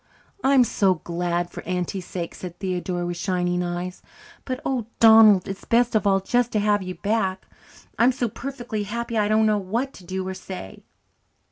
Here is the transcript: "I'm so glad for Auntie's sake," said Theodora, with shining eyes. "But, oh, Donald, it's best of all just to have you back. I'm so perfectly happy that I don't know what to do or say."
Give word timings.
"I'm 0.43 0.63
so 0.63 0.95
glad 0.95 1.51
for 1.51 1.61
Auntie's 1.61 2.07
sake," 2.07 2.33
said 2.33 2.57
Theodora, 2.57 3.05
with 3.05 3.17
shining 3.17 3.61
eyes. 3.61 4.01
"But, 4.45 4.59
oh, 4.65 4.87
Donald, 4.99 5.47
it's 5.47 5.63
best 5.63 5.93
of 5.93 6.07
all 6.07 6.19
just 6.19 6.51
to 6.53 6.59
have 6.59 6.81
you 6.81 6.95
back. 6.95 7.45
I'm 7.99 8.11
so 8.11 8.27
perfectly 8.27 8.81
happy 8.81 9.13
that 9.13 9.21
I 9.21 9.27
don't 9.27 9.45
know 9.45 9.59
what 9.59 9.93
to 9.93 10.03
do 10.03 10.27
or 10.27 10.33
say." 10.33 10.81